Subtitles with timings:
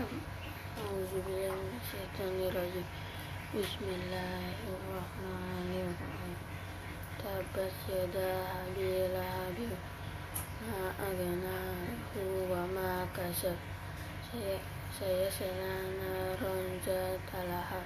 [0.00, 2.88] Auzubillahiminasyaitonirrojim
[3.52, 6.40] Bismillahirrahmanirrahim
[7.20, 9.76] Tabbas yada habil habil
[10.64, 11.84] Ma agana
[12.48, 13.60] wa ma kasab
[14.24, 14.56] Saya
[14.88, 17.84] saya selana ronja talaha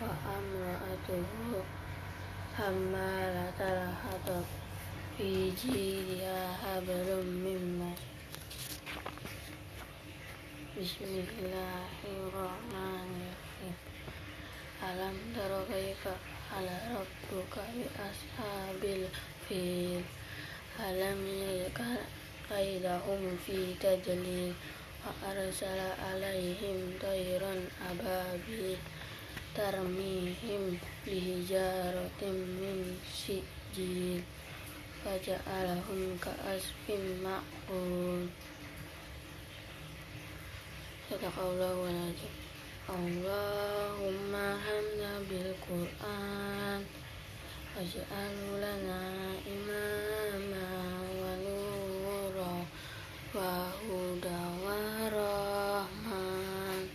[0.00, 1.60] Wa amra'atuhu
[2.56, 4.48] Hammalatal hatab
[5.20, 8.19] Fi jiriha hablum mimmas
[10.80, 13.76] Bismillahirrahmanirrahim.
[14.80, 16.16] Alam tara kaifa
[16.56, 19.04] ala rabbuka bi ashabil
[19.44, 20.00] fil.
[20.80, 22.00] Alam yaj'al
[22.48, 24.56] kaidahum fi tadlil
[25.04, 28.80] wa arsala alaihim tayran ababil
[29.52, 34.24] tarmihim bihijaratin min sijil.
[35.04, 38.32] Faja'alahum ka'asfin ma'qul.
[41.20, 42.32] Sadaqallahu alazim.
[42.88, 46.80] Allahumma hamna bil Qur'an
[47.76, 50.64] waj'al lana imama
[51.20, 52.64] wa nura
[53.36, 54.80] wa huda wa
[55.12, 56.88] rahman.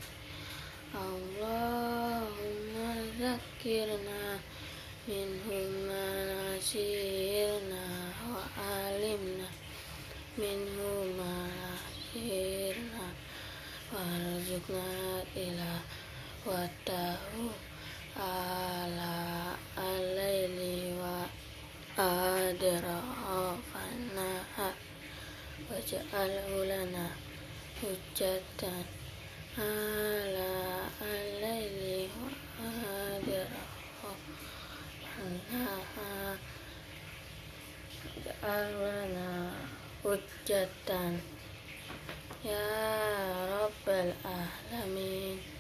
[0.90, 2.90] Allahumma
[3.22, 4.42] zakirna
[5.06, 6.58] minhum ma
[13.96, 15.72] warzuqna ila
[16.46, 17.44] watahu
[18.20, 19.16] ala
[19.80, 21.24] alaili wa
[21.96, 23.58] adrafanaha
[25.72, 27.06] waj'alhu lana
[27.80, 28.84] hujjatan
[29.56, 30.52] ala
[31.00, 32.28] alaili wa
[33.16, 34.04] adrafanaha
[38.04, 39.56] waj'alhu lana
[40.04, 41.14] hujjatan.
[42.46, 42.62] Ya
[43.96, 45.55] well, uh,